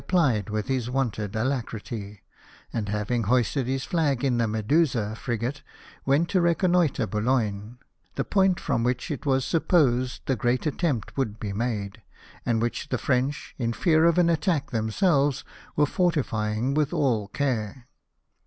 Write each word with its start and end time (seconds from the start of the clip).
plied 0.07 0.49
with 0.49 0.67
his 0.67 0.89
wonted 0.89 1.35
alacrity, 1.35 2.23
and 2.73 2.89
having 2.89 3.25
hoisted 3.25 3.67
his 3.67 3.83
flag 3.83 4.23
in 4.23 4.39
the 4.39 4.47
Medusa 4.47 5.15
i'rigate, 5.15 5.61
went 6.07 6.27
to 6.27 6.41
reconnoitre 6.41 7.05
Boulogne, 7.05 7.77
the 8.15 8.23
point 8.23 8.59
from 8.59 8.83
v/hich 8.83 9.11
it 9.11 9.25
was 9.27 9.45
supposed 9.45 10.23
the 10.25 10.35
great 10.35 10.65
attempt 10.65 11.15
would 11.15 11.39
be 11.39 11.53
made, 11.53 12.01
and 12.47 12.63
which 12.63 12.89
the 12.89 12.97
French, 12.97 13.53
in 13.59 13.71
fear 13.73 14.05
of 14.05 14.17
an 14.17 14.27
attack 14.31 14.71
themselves, 14.71 15.43
were 15.75 15.85
fortifying 15.85 16.73
with 16.73 16.91
all 16.93 17.27
care. 17.27 17.87